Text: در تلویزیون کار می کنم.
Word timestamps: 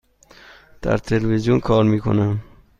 در 0.81 0.97
تلویزیون 0.97 1.59
کار 1.59 1.83
می 1.83 1.99
کنم. 1.99 2.43